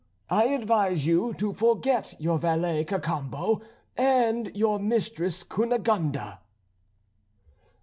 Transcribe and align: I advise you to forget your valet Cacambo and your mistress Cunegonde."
I 0.31 0.45
advise 0.45 1.05
you 1.05 1.35
to 1.35 1.53
forget 1.53 2.15
your 2.19 2.39
valet 2.39 2.85
Cacambo 2.85 3.61
and 3.95 4.51
your 4.57 4.79
mistress 4.79 5.43
Cunegonde." 5.43 6.39